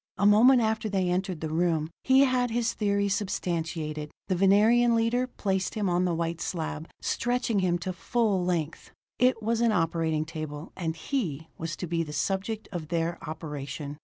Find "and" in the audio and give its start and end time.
10.75-10.95